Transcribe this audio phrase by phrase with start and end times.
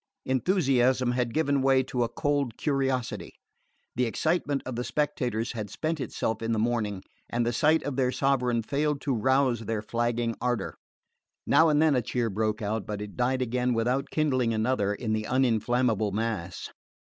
[0.25, 3.35] Enthusiasm had given way to a cold curiosity.
[3.95, 7.97] The excitement of the spectators had spent itself in the morning, and the sight of
[7.97, 10.73] their sovereign failed to rouse their flagging ardour.
[11.45, 15.13] Now and then a cheer broke out, but it died again without kindling another in
[15.13, 16.71] the uninflammable mass.